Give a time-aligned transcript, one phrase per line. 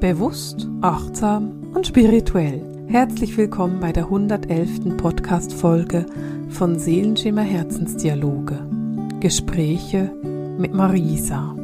[0.00, 2.86] Bewusst, achtsam und spirituell.
[2.88, 4.96] Herzlich willkommen bei der 111.
[4.96, 6.06] Podcast-Folge
[6.48, 8.66] von Seelenschimmer Herzensdialoge.
[9.20, 10.10] Gespräche
[10.56, 11.54] mit Marisa.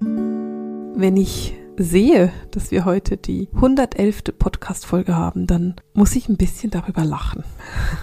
[0.00, 4.38] Wenn ich sehe, dass wir heute die 111.
[4.38, 7.44] Podcast-Folge haben, dann muss ich ein bisschen darüber lachen.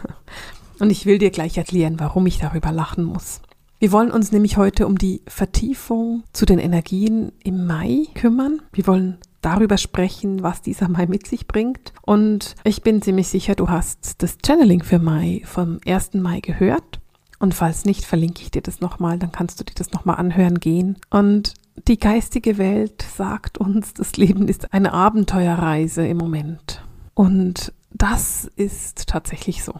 [0.80, 3.42] Und ich will dir gleich erklären, warum ich darüber lachen muss.
[3.80, 8.62] Wir wollen uns nämlich heute um die Vertiefung zu den Energien im Mai kümmern.
[8.72, 11.94] Wir wollen darüber sprechen, was dieser Mai mit sich bringt.
[12.02, 16.16] Und ich bin ziemlich sicher, du hast das Channeling für Mai vom 1.
[16.16, 17.00] Mai gehört.
[17.38, 20.60] Und falls nicht, verlinke ich dir das nochmal, dann kannst du dir das nochmal anhören
[20.60, 20.98] gehen.
[21.10, 21.54] Und
[21.88, 26.84] die geistige Welt sagt uns, das Leben ist eine Abenteuerreise im Moment.
[27.14, 29.74] Und das ist tatsächlich so.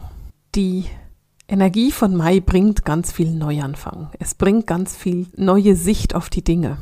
[0.54, 0.84] Die
[1.48, 4.10] Energie von Mai bringt ganz viel Neuanfang.
[4.18, 6.78] Es bringt ganz viel neue Sicht auf die Dinge.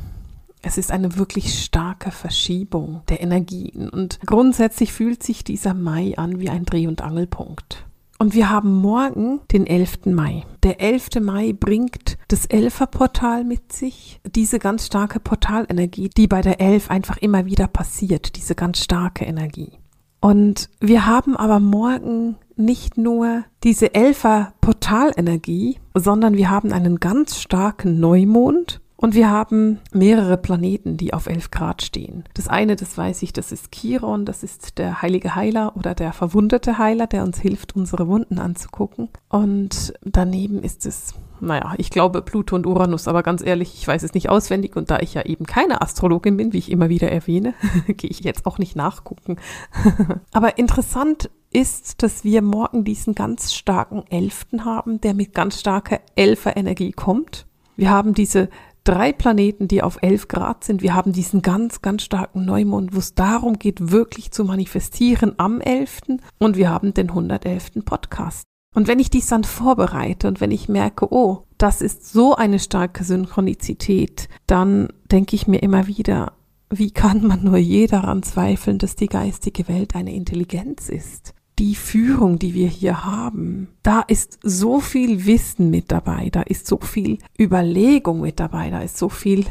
[0.67, 6.39] Es ist eine wirklich starke Verschiebung der Energien und grundsätzlich fühlt sich dieser Mai an
[6.39, 7.85] wie ein Dreh- und Angelpunkt.
[8.17, 10.07] Und wir haben morgen den 11.
[10.07, 10.43] Mai.
[10.63, 11.21] Der 11.
[11.21, 17.17] Mai bringt das Elferportal mit sich, diese ganz starke Portalenergie, die bei der Elf einfach
[17.17, 19.73] immer wieder passiert, diese ganz starke Energie.
[20.19, 27.99] Und wir haben aber morgen nicht nur diese Elfer-Portalenergie, sondern wir haben einen ganz starken
[27.99, 32.23] Neumond und wir haben mehrere Planeten, die auf 11 Grad stehen.
[32.33, 36.11] Das eine, das weiß ich, das ist Chiron, das ist der heilige Heiler oder der
[36.11, 39.09] verwundete Heiler, der uns hilft, unsere Wunden anzugucken.
[39.29, 44.01] Und daneben ist es naja, ich glaube Pluto und Uranus, aber ganz ehrlich, ich weiß
[44.01, 47.11] es nicht auswendig und da ich ja eben keine Astrologin bin, wie ich immer wieder
[47.11, 47.53] erwähne,
[47.87, 49.35] gehe ich jetzt auch nicht nachgucken.
[50.33, 55.99] aber interessant ist, dass wir morgen diesen ganz starken Elften haben, der mit ganz starker
[56.15, 57.45] Elfer-Energie kommt.
[57.75, 58.49] Wir haben diese
[58.85, 60.81] drei Planeten, die auf 11 Grad sind.
[60.81, 65.59] Wir haben diesen ganz, ganz starken Neumond, wo es darum geht, wirklich zu manifestieren am
[65.59, 66.01] 11.
[66.37, 67.83] Und wir haben den 111.
[67.83, 68.43] Podcast.
[68.73, 72.59] Und wenn ich dies dann vorbereite und wenn ich merke, oh, das ist so eine
[72.59, 76.33] starke Synchronizität, dann denke ich mir immer wieder,
[76.69, 81.34] wie kann man nur je daran zweifeln, dass die geistige Welt eine Intelligenz ist?
[81.57, 86.67] Die Führung, die wir hier haben, da ist so viel Wissen mit dabei, da ist
[86.67, 89.45] so viel Überlegung mit dabei, da ist so viel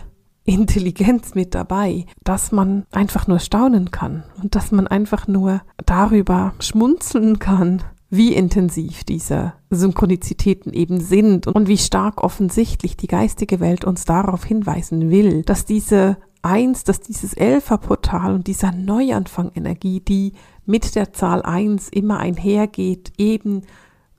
[0.44, 6.52] Intelligenz mit dabei, dass man einfach nur staunen kann und dass man einfach nur darüber
[6.60, 13.84] schmunzeln kann, wie intensiv diese Synchronizitäten eben sind und wie stark offensichtlich die geistige Welt
[13.84, 20.34] uns darauf hinweisen will, dass diese Eins, dass dieses Elferportal und dieser Neuanfang-Energie, die
[20.66, 23.62] mit der Zahl Eins immer einhergeht, eben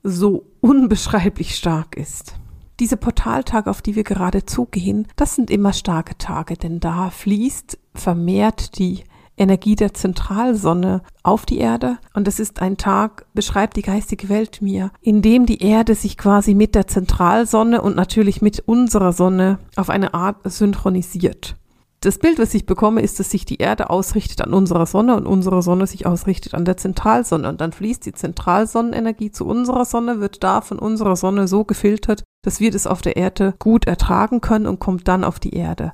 [0.02, 2.36] so unbeschreiblich stark ist.
[2.80, 7.78] Diese Portaltage, auf die wir gerade zugehen, das sind immer starke Tage, denn da fließt
[7.94, 9.04] vermehrt die
[9.38, 11.98] Energie der Zentralsonne auf die Erde.
[12.14, 16.18] Und es ist ein Tag, beschreibt die geistige Welt mir, in dem die Erde sich
[16.18, 21.56] quasi mit der Zentralsonne und natürlich mit unserer Sonne auf eine Art synchronisiert.
[22.06, 25.26] Das Bild, was ich bekomme, ist, dass sich die Erde ausrichtet an unserer Sonne und
[25.26, 27.50] unsere Sonne sich ausrichtet an der Zentralsonne.
[27.50, 32.24] Und dann fließt die Zentralsonnenenergie zu unserer Sonne, wird da von unserer Sonne so gefiltert,
[32.44, 35.94] dass wir das auf der Erde gut ertragen können und kommt dann auf die Erde.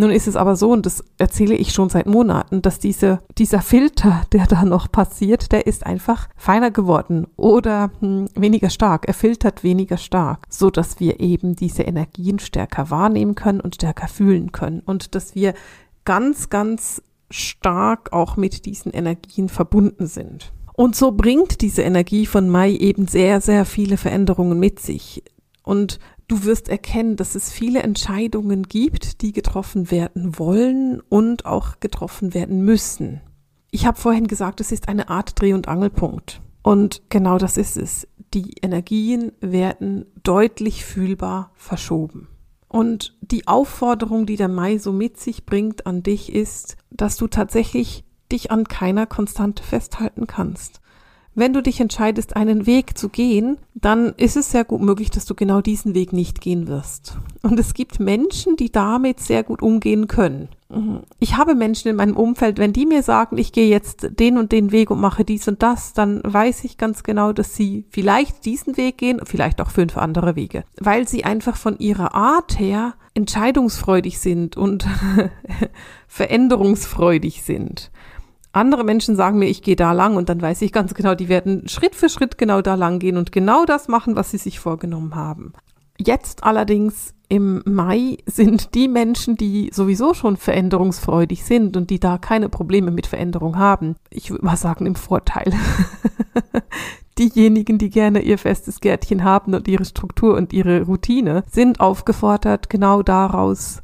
[0.00, 3.60] Nun ist es aber so, und das erzähle ich schon seit Monaten, dass diese, dieser
[3.60, 9.08] Filter, der da noch passiert, der ist einfach feiner geworden oder hm, weniger stark.
[9.08, 14.06] Er filtert weniger stark, so dass wir eben diese Energien stärker wahrnehmen können und stärker
[14.06, 15.52] fühlen können und dass wir
[16.04, 20.52] ganz, ganz stark auch mit diesen Energien verbunden sind.
[20.74, 25.24] Und so bringt diese Energie von Mai eben sehr, sehr viele Veränderungen mit sich.
[25.64, 25.98] Und
[26.28, 32.34] Du wirst erkennen, dass es viele Entscheidungen gibt, die getroffen werden wollen und auch getroffen
[32.34, 33.22] werden müssen.
[33.70, 36.42] Ich habe vorhin gesagt, es ist eine Art Dreh- und Angelpunkt.
[36.62, 38.06] Und genau das ist es.
[38.34, 42.28] Die Energien werden deutlich fühlbar verschoben.
[42.68, 47.26] Und die Aufforderung, die der Mai so mit sich bringt an dich, ist, dass du
[47.28, 50.82] tatsächlich dich an keiner Konstante festhalten kannst
[51.38, 55.24] wenn du dich entscheidest, einen Weg zu gehen, dann ist es sehr gut möglich, dass
[55.24, 57.16] du genau diesen Weg nicht gehen wirst.
[57.42, 60.48] Und es gibt Menschen, die damit sehr gut umgehen können.
[60.68, 61.00] Mhm.
[61.18, 64.52] Ich habe Menschen in meinem Umfeld, wenn die mir sagen, ich gehe jetzt den und
[64.52, 68.44] den Weg und mache dies und das, dann weiß ich ganz genau, dass sie vielleicht
[68.44, 72.94] diesen Weg gehen, vielleicht auch fünf andere Wege, weil sie einfach von ihrer Art her
[73.14, 74.86] entscheidungsfreudig sind und
[76.08, 77.90] veränderungsfreudig sind.
[78.52, 81.28] Andere Menschen sagen mir, ich gehe da lang und dann weiß ich ganz genau, die
[81.28, 84.58] werden Schritt für Schritt genau da lang gehen und genau das machen, was sie sich
[84.58, 85.52] vorgenommen haben.
[85.98, 92.16] Jetzt allerdings im Mai sind die Menschen, die sowieso schon veränderungsfreudig sind und die da
[92.16, 95.52] keine Probleme mit Veränderung haben, ich würde mal sagen im Vorteil.
[97.18, 102.70] Diejenigen, die gerne ihr festes Gärtchen haben und ihre Struktur und ihre Routine, sind aufgefordert,
[102.70, 103.82] genau daraus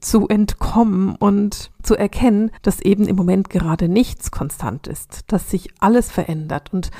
[0.00, 5.70] zu entkommen und zu erkennen, dass eben im Moment gerade nichts konstant ist, dass sich
[5.80, 6.90] alles verändert und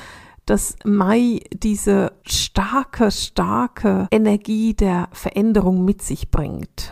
[0.45, 6.91] dass Mai diese starke, starke Energie der Veränderung mit sich bringt.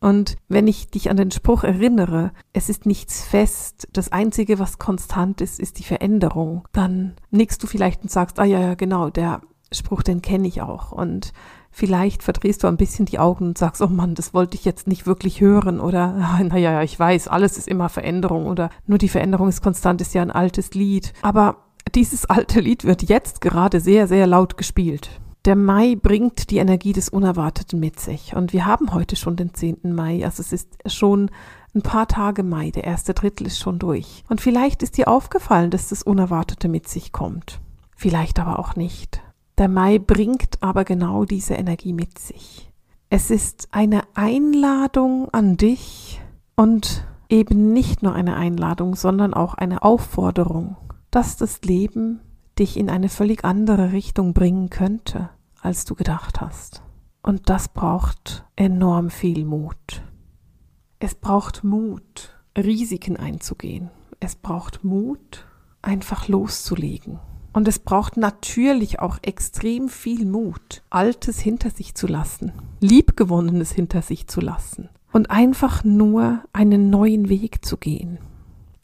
[0.00, 4.78] Und wenn ich dich an den Spruch erinnere, es ist nichts fest, das Einzige, was
[4.78, 9.10] konstant ist, ist die Veränderung, dann nickst du vielleicht und sagst, ah ja, ja, genau,
[9.10, 9.40] der
[9.72, 10.92] Spruch, den kenne ich auch.
[10.92, 11.32] Und
[11.76, 14.86] vielleicht verdrehst du ein bisschen die Augen und sagst, oh Mann, das wollte ich jetzt
[14.86, 16.12] nicht wirklich hören oder,
[16.42, 20.14] naja, ja, ich weiß, alles ist immer Veränderung oder nur die Veränderung ist konstant, ist
[20.14, 21.12] ja ein altes Lied.
[21.20, 21.58] Aber
[21.94, 25.20] dieses alte Lied wird jetzt gerade sehr, sehr laut gespielt.
[25.44, 28.34] Der Mai bringt die Energie des Unerwarteten mit sich.
[28.34, 29.94] Und wir haben heute schon den 10.
[29.94, 30.24] Mai.
[30.24, 31.30] Also es ist schon
[31.74, 32.70] ein paar Tage Mai.
[32.70, 34.24] Der erste Drittel ist schon durch.
[34.28, 37.60] Und vielleicht ist dir aufgefallen, dass das Unerwartete mit sich kommt.
[37.94, 39.22] Vielleicht aber auch nicht.
[39.58, 42.70] Der Mai bringt aber genau diese Energie mit sich.
[43.08, 46.20] Es ist eine Einladung an dich
[46.56, 50.76] und eben nicht nur eine Einladung, sondern auch eine Aufforderung
[51.16, 52.20] dass das Leben
[52.58, 55.30] dich in eine völlig andere Richtung bringen könnte,
[55.62, 56.82] als du gedacht hast.
[57.22, 60.02] Und das braucht enorm viel Mut.
[60.98, 63.90] Es braucht Mut, Risiken einzugehen.
[64.20, 65.46] Es braucht Mut,
[65.80, 67.18] einfach loszulegen.
[67.56, 74.02] Und es braucht natürlich auch extrem viel Mut, Altes hinter sich zu lassen, Liebgewonnenes hinter
[74.02, 78.18] sich zu lassen und einfach nur einen neuen Weg zu gehen.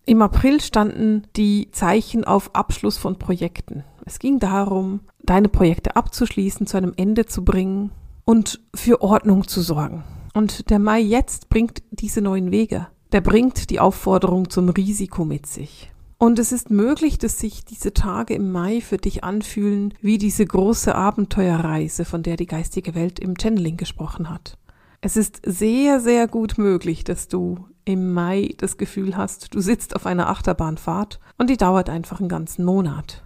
[0.07, 3.85] Im April standen die Zeichen auf Abschluss von Projekten.
[4.07, 7.91] Es ging darum, deine Projekte abzuschließen, zu einem Ende zu bringen
[8.25, 10.03] und für Ordnung zu sorgen.
[10.33, 12.87] Und der Mai jetzt bringt diese neuen Wege.
[13.13, 15.92] Der bringt die Aufforderung zum Risiko mit sich.
[16.23, 20.47] Und es ist möglich, dass sich diese Tage im Mai für dich anfühlen wie diese
[20.47, 24.57] große Abenteuerreise, von der die geistige Welt im Channeling gesprochen hat.
[25.01, 29.97] Es ist sehr, sehr gut möglich, dass du im Mai das Gefühl hast, du sitzt
[29.97, 33.25] auf einer Achterbahnfahrt und die dauert einfach einen ganzen Monat.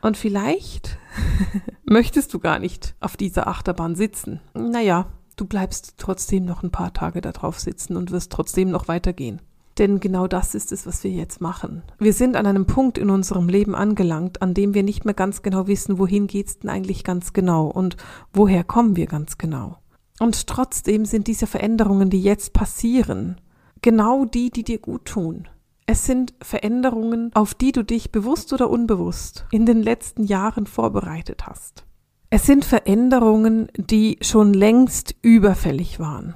[0.00, 0.98] Und vielleicht
[1.84, 4.38] möchtest du gar nicht auf dieser Achterbahn sitzen.
[4.54, 8.86] Naja, du bleibst trotzdem noch ein paar Tage da drauf sitzen und wirst trotzdem noch
[8.86, 9.42] weitergehen.
[9.78, 11.82] Denn genau das ist es, was wir jetzt machen.
[11.98, 15.42] Wir sind an einem Punkt in unserem Leben angelangt, an dem wir nicht mehr ganz
[15.42, 17.96] genau wissen, wohin geht's denn eigentlich ganz genau und
[18.32, 19.78] woher kommen wir ganz genau.
[20.18, 23.40] Und trotzdem sind diese Veränderungen, die jetzt passieren,
[23.82, 25.48] genau die, die dir gut tun.
[25.84, 31.46] Es sind Veränderungen, auf die du dich bewusst oder unbewusst in den letzten Jahren vorbereitet
[31.46, 31.84] hast.
[32.28, 36.34] Es sind Veränderungen, die schon längst überfällig waren,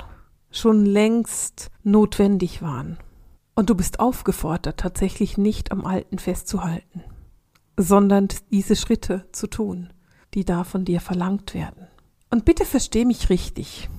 [0.53, 2.99] schon längst notwendig waren.
[3.61, 7.05] Und du bist aufgefordert, tatsächlich nicht am Alten festzuhalten,
[7.77, 9.93] sondern diese Schritte zu tun,
[10.33, 11.87] die da von dir verlangt werden.
[12.31, 13.91] Und bitte versteh mich richtig.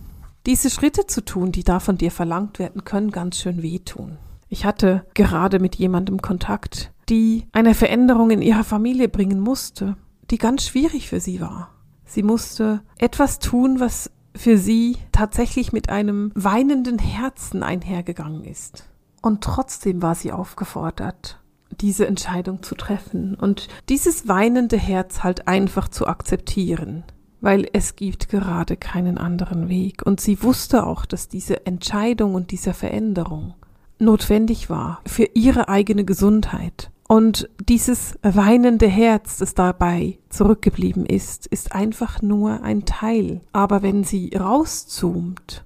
[0.47, 4.17] Diese Schritte zu tun, die da von dir verlangt werden, können ganz schön wehtun.
[4.49, 9.95] Ich hatte gerade mit jemandem Kontakt, die eine Veränderung in ihrer Familie bringen musste,
[10.31, 11.69] die ganz schwierig für sie war.
[12.03, 18.87] Sie musste etwas tun, was für sie tatsächlich mit einem weinenden Herzen einhergegangen ist.
[19.21, 21.40] Und trotzdem war sie aufgefordert,
[21.80, 27.04] diese Entscheidung zu treffen und dieses weinende Herz halt einfach zu akzeptieren
[27.42, 30.04] weil es gibt gerade keinen anderen Weg.
[30.06, 33.56] Und sie wusste auch, dass diese Entscheidung und diese Veränderung
[33.99, 36.92] notwendig war für ihre eigene Gesundheit.
[37.07, 43.42] Und dieses weinende Herz, das dabei zurückgeblieben ist, ist einfach nur ein Teil.
[43.51, 45.63] Aber wenn sie rauszoomt,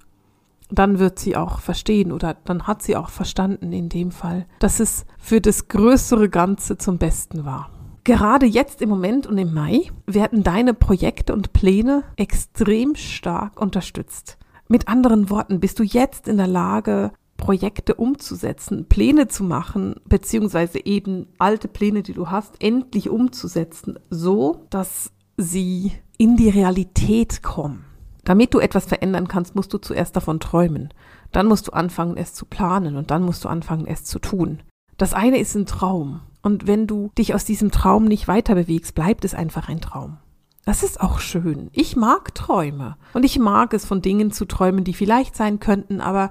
[0.70, 4.80] dann wird sie auch verstehen oder dann hat sie auch verstanden in dem Fall, dass
[4.80, 7.70] es für das größere Ganze zum Besten war.
[8.04, 14.38] Gerade jetzt im Moment und im Mai werden deine Projekte und Pläne extrem stark unterstützt.
[14.68, 20.84] Mit anderen Worten, bist du jetzt in der Lage, Projekte umzusetzen, Pläne zu machen, beziehungsweise
[20.84, 27.85] eben alte Pläne, die du hast, endlich umzusetzen, so dass sie in die Realität kommen.
[28.26, 30.92] Damit du etwas verändern kannst, musst du zuerst davon träumen.
[31.32, 34.62] Dann musst du anfangen, es zu planen und dann musst du anfangen, es zu tun.
[34.98, 38.94] Das eine ist ein Traum und wenn du dich aus diesem Traum nicht weiter bewegst,
[38.94, 40.18] bleibt es einfach ein Traum.
[40.64, 41.70] Das ist auch schön.
[41.72, 42.96] Ich mag Träume.
[43.14, 46.30] Und ich mag es, von Dingen zu träumen, die vielleicht sein könnten, aber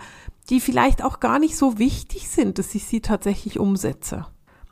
[0.50, 4.25] die vielleicht auch gar nicht so wichtig sind, dass ich sie tatsächlich umsetze.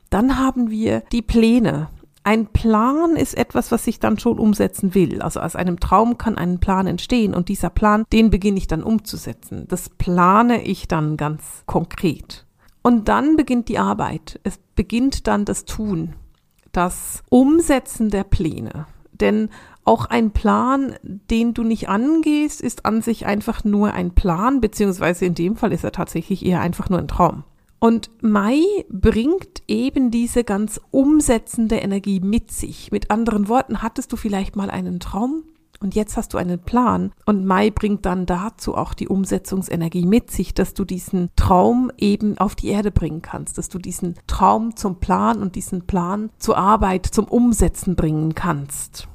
[0.09, 1.87] Dann haben wir die Pläne.
[2.25, 5.21] Ein Plan ist etwas, was ich dann schon umsetzen will.
[5.21, 8.81] Also aus einem Traum kann ein Plan entstehen und dieser Plan, den beginne ich dann
[8.83, 9.65] umzusetzen.
[9.67, 12.45] Das plane ich dann ganz konkret.
[12.81, 14.39] Und dann beginnt die Arbeit.
[14.43, 16.13] Es beginnt dann das Tun,
[16.71, 18.87] das Umsetzen der Pläne.
[19.11, 19.49] Denn
[19.83, 25.25] auch ein Plan, den du nicht angehst, ist an sich einfach nur ein Plan, beziehungsweise
[25.25, 27.43] in dem Fall ist er tatsächlich eher einfach nur ein Traum.
[27.83, 32.93] Und Mai bringt eben diese ganz umsetzende Energie mit sich.
[32.93, 35.43] Mit anderen Worten, hattest du vielleicht mal einen Traum
[35.81, 40.31] und jetzt hast du einen Plan und Mai bringt dann dazu auch die Umsetzungsenergie mit
[40.31, 44.77] sich, dass du diesen Traum eben auf die Erde bringen kannst, dass du diesen Traum
[44.77, 49.09] zum Plan und diesen Plan zur Arbeit, zum Umsetzen bringen kannst.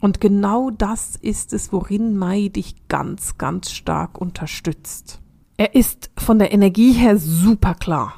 [0.00, 5.21] Und genau das ist es, worin Mai dich ganz, ganz stark unterstützt.
[5.62, 8.14] Er ist von der Energie her super klar.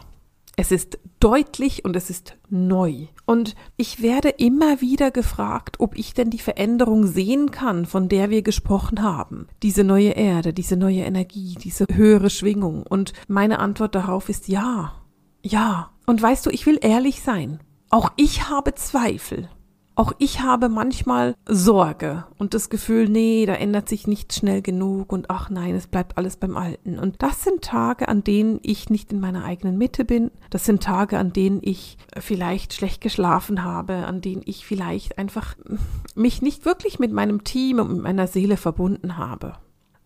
[0.56, 3.08] Es ist deutlich und es ist neu.
[3.26, 8.30] Und ich werde immer wieder gefragt, ob ich denn die Veränderung sehen kann, von der
[8.30, 9.46] wir gesprochen haben.
[9.62, 12.82] Diese neue Erde, diese neue Energie, diese höhere Schwingung.
[12.82, 14.94] Und meine Antwort darauf ist ja.
[15.42, 15.90] Ja.
[16.06, 17.60] Und weißt du, ich will ehrlich sein.
[17.90, 19.50] Auch ich habe Zweifel.
[19.96, 25.12] Auch ich habe manchmal Sorge und das Gefühl, nee, da ändert sich nichts schnell genug
[25.12, 26.98] und ach nein, es bleibt alles beim Alten.
[26.98, 30.32] Und das sind Tage, an denen ich nicht in meiner eigenen Mitte bin.
[30.50, 35.54] Das sind Tage, an denen ich vielleicht schlecht geschlafen habe, an denen ich vielleicht einfach
[36.16, 39.54] mich nicht wirklich mit meinem Team und mit meiner Seele verbunden habe.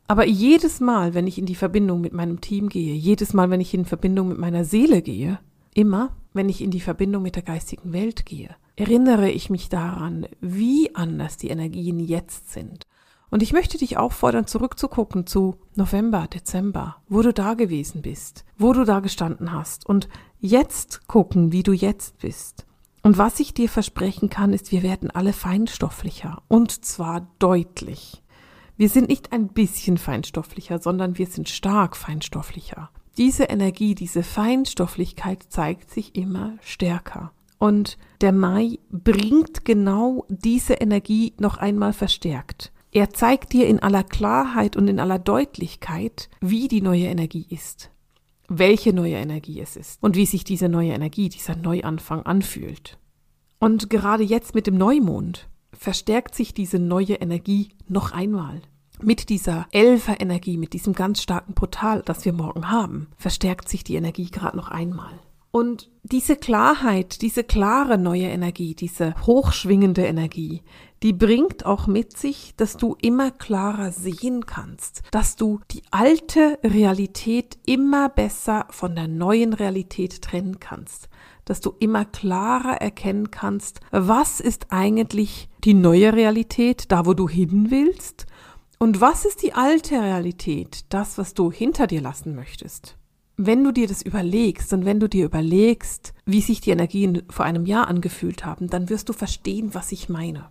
[0.07, 3.61] Aber jedes Mal, wenn ich in die Verbindung mit meinem Team gehe, jedes Mal, wenn
[3.62, 5.38] ich in Verbindung mit meiner Seele gehe,
[5.73, 10.26] immer, wenn ich in die Verbindung mit der geistigen Welt gehe, erinnere ich mich daran,
[10.40, 12.87] wie anders die Energien jetzt sind.
[13.28, 18.73] Und ich möchte dich auffordern, zurückzugucken zu November, Dezember, wo du da gewesen bist, wo
[18.73, 20.08] du da gestanden hast und
[20.38, 22.66] jetzt gucken, wie du jetzt bist.
[23.02, 28.23] Und was ich dir versprechen kann, ist, wir werden alle feinstofflicher und zwar deutlich.
[28.76, 32.90] Wir sind nicht ein bisschen feinstofflicher, sondern wir sind stark feinstofflicher.
[33.16, 37.32] Diese Energie, diese Feinstofflichkeit zeigt sich immer stärker.
[37.58, 42.72] Und der Mai bringt genau diese Energie noch einmal verstärkt.
[42.90, 47.90] Er zeigt dir in aller Klarheit und in aller Deutlichkeit, wie die neue Energie ist,
[48.48, 52.98] welche neue Energie es ist und wie sich diese neue Energie, dieser Neuanfang anfühlt.
[53.58, 58.62] Und gerade jetzt mit dem Neumond verstärkt sich diese neue Energie noch einmal.
[59.00, 63.94] Mit dieser Elfer-Energie, mit diesem ganz starken Portal, das wir morgen haben, verstärkt sich die
[63.94, 65.20] Energie gerade noch einmal.
[65.50, 70.62] Und diese Klarheit, diese klare neue Energie, diese hochschwingende Energie,
[71.02, 76.58] die bringt auch mit sich, dass du immer klarer sehen kannst, dass du die alte
[76.62, 81.08] Realität immer besser von der neuen Realität trennen kannst,
[81.44, 87.28] dass du immer klarer erkennen kannst, was ist eigentlich die neue Realität, da wo du
[87.28, 88.26] hin willst,
[88.80, 92.97] und was ist die alte Realität, das, was du hinter dir lassen möchtest
[93.38, 97.45] wenn du dir das überlegst und wenn du dir überlegst, wie sich die Energien vor
[97.45, 100.49] einem Jahr angefühlt haben, dann wirst du verstehen, was ich meine.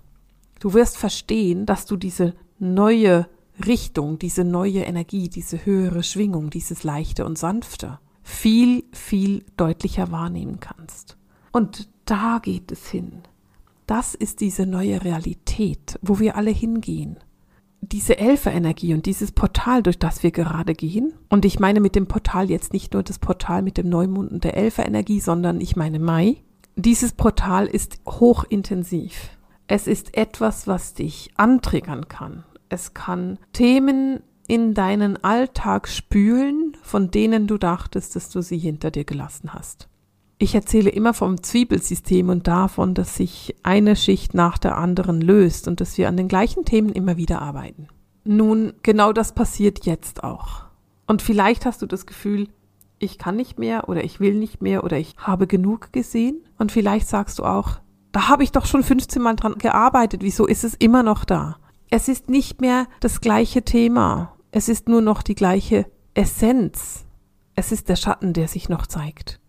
[0.60, 3.27] Du wirst verstehen, dass du diese neue
[3.65, 10.60] Richtung, diese neue Energie, diese höhere Schwingung, dieses leichte und sanfte viel, viel deutlicher wahrnehmen
[10.62, 11.17] kannst.
[11.51, 13.24] Und da geht es hin.
[13.86, 17.17] Das ist diese neue Realität, wo wir alle hingehen
[17.81, 22.07] diese Elfer-Energie und dieses Portal, durch das wir gerade gehen, und ich meine mit dem
[22.07, 26.00] Portal jetzt nicht nur das Portal mit dem Neumond und der Elfer-Energie, sondern ich meine
[26.00, 26.38] Mai,
[26.75, 29.29] dieses Portal ist hochintensiv.
[29.67, 32.43] Es ist etwas, was dich antriggern kann.
[32.69, 38.91] Es kann Themen in deinen Alltag spülen, von denen du dachtest, dass du sie hinter
[38.91, 39.89] dir gelassen hast.
[40.39, 45.67] Ich erzähle immer vom Zwiebelsystem und davon, dass sich eine Schicht nach der anderen löst
[45.67, 47.88] und dass wir an den gleichen Themen immer wieder arbeiten.
[48.24, 50.65] Nun, genau das passiert jetzt auch.
[51.08, 52.50] Und vielleicht hast du das Gefühl,
[53.00, 56.44] ich kann nicht mehr oder ich will nicht mehr oder ich habe genug gesehen.
[56.58, 57.79] Und vielleicht sagst du auch,
[58.12, 61.58] da habe ich doch schon 15 Mal dran gearbeitet, wieso ist es immer noch da?
[61.89, 67.06] Es ist nicht mehr das gleiche Thema, es ist nur noch die gleiche Essenz.
[67.56, 69.39] Es ist der Schatten, der sich noch zeigt.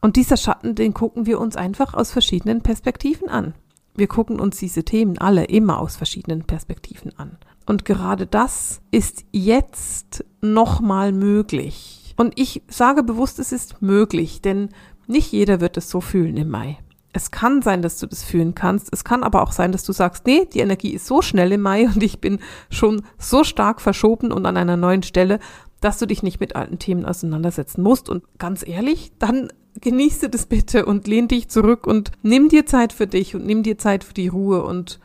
[0.00, 3.54] Und dieser Schatten, den gucken wir uns einfach aus verschiedenen Perspektiven an.
[3.94, 7.36] Wir gucken uns diese Themen alle immer aus verschiedenen Perspektiven an.
[7.66, 12.14] Und gerade das ist jetzt nochmal möglich.
[12.16, 14.70] Und ich sage bewusst, es ist möglich, denn
[15.06, 16.78] nicht jeder wird es so fühlen im Mai.
[17.12, 18.92] Es kann sein, dass du das fühlen kannst.
[18.92, 21.62] Es kann aber auch sein, dass du sagst, nee, die Energie ist so schnell im
[21.62, 22.38] Mai und ich bin
[22.70, 25.40] schon so stark verschoben und an einer neuen Stelle,
[25.80, 28.08] dass du dich nicht mit alten Themen auseinandersetzen musst.
[28.08, 29.48] Und ganz ehrlich, dann
[29.80, 33.62] genieße das bitte und lehn dich zurück und nimm dir Zeit für dich und nimm
[33.62, 35.00] dir Zeit für die Ruhe und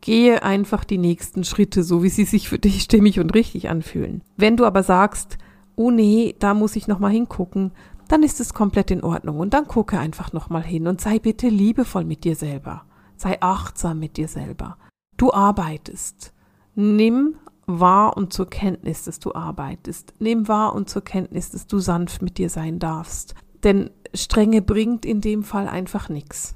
[0.00, 4.22] gehe einfach die nächsten Schritte, so wie sie sich für dich stimmig und richtig anfühlen.
[4.36, 5.38] Wenn du aber sagst,
[5.76, 7.72] oh nee, da muss ich nochmal hingucken,
[8.08, 11.48] dann ist es komplett in Ordnung und dann gucke einfach nochmal hin und sei bitte
[11.48, 12.84] liebevoll mit dir selber.
[13.16, 14.78] Sei achtsam mit dir selber.
[15.16, 16.32] Du arbeitest.
[16.74, 17.34] Nimm
[17.66, 20.14] wahr und zur Kenntnis, dass du arbeitest.
[20.20, 23.34] Nimm wahr und zur Kenntnis, dass du sanft mit dir sein darfst.
[23.64, 26.54] Denn Strenge bringt in dem Fall einfach nichts.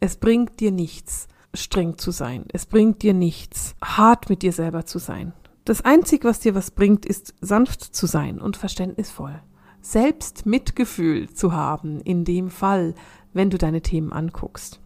[0.00, 2.44] Es bringt dir nichts, streng zu sein.
[2.52, 5.32] Es bringt dir nichts, hart mit dir selber zu sein.
[5.64, 9.42] Das Einzige, was dir was bringt, ist sanft zu sein und verständnisvoll.
[9.80, 12.94] Selbst Mitgefühl zu haben, in dem Fall,
[13.32, 14.80] wenn du deine Themen anguckst.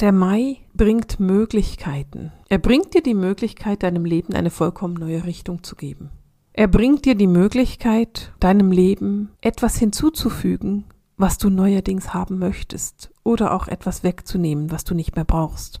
[0.00, 2.32] Der Mai bringt Möglichkeiten.
[2.48, 6.10] Er bringt dir die Möglichkeit, deinem Leben eine vollkommen neue Richtung zu geben.
[6.52, 10.84] Er bringt dir die Möglichkeit, deinem Leben etwas hinzuzufügen,
[11.18, 15.80] was du neuerdings haben möchtest, oder auch etwas wegzunehmen, was du nicht mehr brauchst.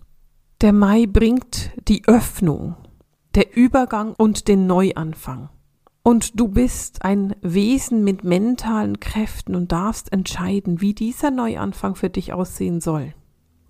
[0.60, 2.74] Der Mai bringt die Öffnung,
[3.34, 5.48] der Übergang und den Neuanfang.
[6.02, 12.10] Und du bist ein Wesen mit mentalen Kräften und darfst entscheiden, wie dieser Neuanfang für
[12.10, 13.14] dich aussehen soll.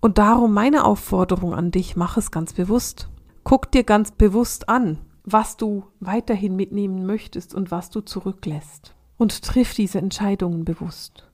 [0.01, 3.09] Und darum meine Aufforderung an dich, mach es ganz bewusst.
[3.43, 8.95] Guck dir ganz bewusst an, was du weiterhin mitnehmen möchtest und was du zurücklässt.
[9.17, 11.28] Und triff diese Entscheidungen bewusst.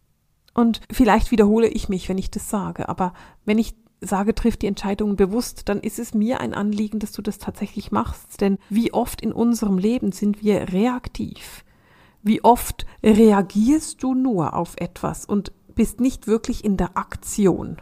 [0.55, 4.67] Und vielleicht wiederhole ich mich, wenn ich das sage, aber wenn ich sage, triff die
[4.67, 8.41] Entscheidungen bewusst, dann ist es mir ein Anliegen, dass du das tatsächlich machst.
[8.41, 11.63] Denn wie oft in unserem Leben sind wir reaktiv?
[12.23, 17.77] Wie oft reagierst du nur auf etwas und bist nicht wirklich in der Aktion?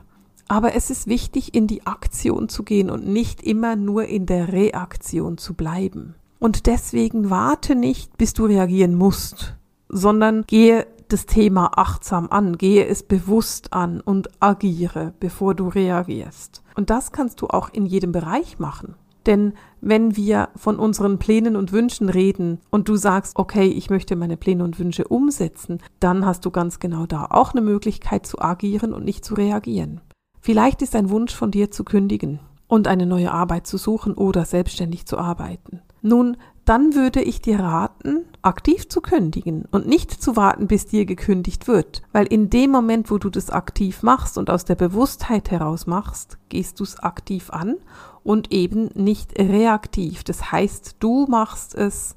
[0.47, 4.51] Aber es ist wichtig, in die Aktion zu gehen und nicht immer nur in der
[4.51, 6.15] Reaktion zu bleiben.
[6.39, 9.55] Und deswegen warte nicht, bis du reagieren musst,
[9.87, 16.63] sondern gehe das Thema achtsam an, gehe es bewusst an und agiere, bevor du reagierst.
[16.75, 18.95] Und das kannst du auch in jedem Bereich machen.
[19.25, 24.15] Denn wenn wir von unseren Plänen und Wünschen reden und du sagst, okay, ich möchte
[24.15, 28.39] meine Pläne und Wünsche umsetzen, dann hast du ganz genau da auch eine Möglichkeit zu
[28.39, 30.01] agieren und nicht zu reagieren.
[30.41, 34.43] Vielleicht ist ein Wunsch von dir zu kündigen und eine neue Arbeit zu suchen oder
[34.45, 35.81] selbstständig zu arbeiten.
[36.01, 41.05] Nun, dann würde ich dir raten, aktiv zu kündigen und nicht zu warten, bis dir
[41.05, 45.51] gekündigt wird, weil in dem Moment, wo du das aktiv machst und aus der Bewusstheit
[45.51, 47.75] heraus machst, gehst du es aktiv an
[48.23, 50.23] und eben nicht reaktiv.
[50.23, 52.15] Das heißt, du machst es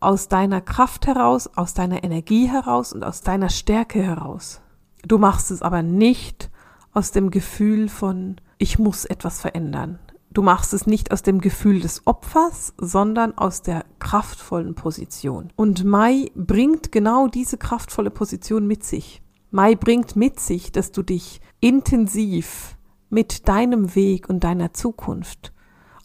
[0.00, 4.60] aus deiner Kraft heraus, aus deiner Energie heraus und aus deiner Stärke heraus.
[5.06, 6.50] Du machst es aber nicht
[6.92, 9.98] aus dem Gefühl von, ich muss etwas verändern.
[10.32, 15.52] Du machst es nicht aus dem Gefühl des Opfers, sondern aus der kraftvollen Position.
[15.56, 19.20] Und Mai bringt genau diese kraftvolle Position mit sich.
[19.50, 22.78] Mai bringt mit sich, dass du dich intensiv
[23.10, 25.52] mit deinem Weg und deiner Zukunft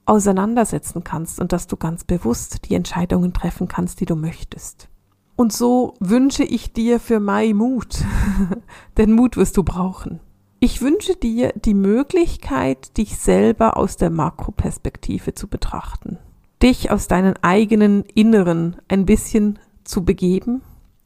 [0.06, 4.90] auseinandersetzen kannst und dass du ganz bewusst die Entscheidungen treffen kannst, die du möchtest.
[5.38, 8.04] Und so wünsche ich dir für Mai Mut,
[8.98, 10.20] denn Mut wirst du brauchen.
[10.60, 16.18] Ich wünsche dir die Möglichkeit, dich selber aus der Makroperspektive zu betrachten,
[16.64, 20.64] dich aus deinen eigenen Inneren ein bisschen zu begeben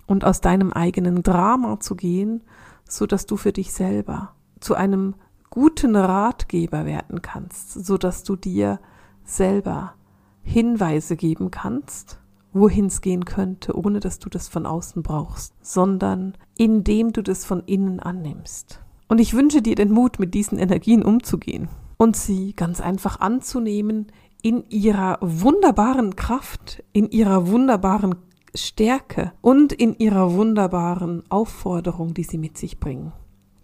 [0.07, 2.43] und aus deinem eigenen Drama zu gehen,
[2.87, 5.15] so dass du für dich selber zu einem
[5.49, 8.79] guten Ratgeber werden kannst, so dass du dir
[9.25, 9.95] selber
[10.43, 12.21] Hinweise geben kannst,
[12.53, 17.43] wohin es gehen könnte, ohne dass du das von außen brauchst, sondern indem du das
[17.43, 18.79] von innen annimmst.
[19.11, 24.07] Und ich wünsche dir den Mut, mit diesen Energien umzugehen und sie ganz einfach anzunehmen
[24.41, 28.15] in ihrer wunderbaren Kraft, in ihrer wunderbaren
[28.55, 33.11] Stärke und in ihrer wunderbaren Aufforderung, die sie mit sich bringen.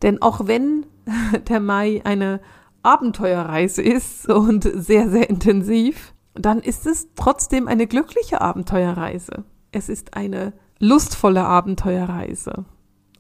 [0.02, 0.86] Denn auch wenn
[1.48, 2.42] der Mai eine
[2.84, 9.46] Abenteuerreise ist und sehr, sehr intensiv, dann ist es trotzdem eine glückliche Abenteuerreise.
[9.72, 12.66] Es ist eine lustvolle Abenteuerreise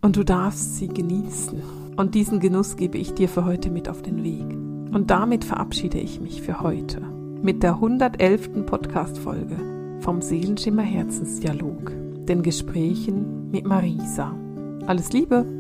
[0.02, 1.77] und du darfst sie genießen.
[1.98, 4.46] Und diesen Genuss gebe ich dir für heute mit auf den Weg.
[4.94, 7.02] Und damit verabschiede ich mich für heute
[7.42, 8.66] mit der 111.
[8.66, 9.58] Podcast-Folge
[10.00, 11.92] vom Seelenschimmer Herzensdialog,
[12.28, 14.34] den Gesprächen mit Marisa.
[14.86, 15.57] Alles Liebe!